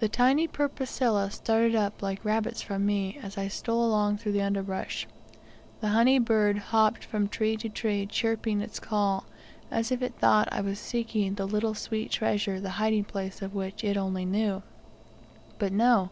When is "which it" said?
13.54-13.98